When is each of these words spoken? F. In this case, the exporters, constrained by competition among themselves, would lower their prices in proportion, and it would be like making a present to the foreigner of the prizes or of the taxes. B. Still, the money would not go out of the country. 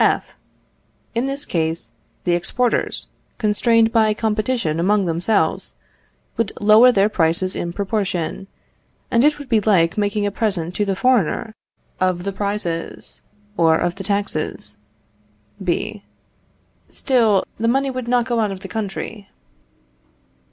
F. 0.03 0.35
In 1.13 1.27
this 1.27 1.45
case, 1.45 1.91
the 2.23 2.33
exporters, 2.33 3.05
constrained 3.37 3.91
by 3.91 4.15
competition 4.15 4.79
among 4.79 5.05
themselves, 5.05 5.75
would 6.37 6.51
lower 6.59 6.91
their 6.91 7.07
prices 7.07 7.55
in 7.55 7.71
proportion, 7.71 8.47
and 9.11 9.23
it 9.23 9.37
would 9.37 9.47
be 9.47 9.61
like 9.61 9.99
making 9.99 10.25
a 10.25 10.31
present 10.31 10.73
to 10.73 10.85
the 10.85 10.95
foreigner 10.95 11.53
of 11.99 12.23
the 12.23 12.33
prizes 12.33 13.21
or 13.57 13.77
of 13.77 13.97
the 13.97 14.03
taxes. 14.03 14.75
B. 15.63 16.01
Still, 16.89 17.45
the 17.59 17.67
money 17.67 17.91
would 17.91 18.07
not 18.07 18.25
go 18.25 18.39
out 18.39 18.49
of 18.51 18.61
the 18.61 18.67
country. 18.67 19.29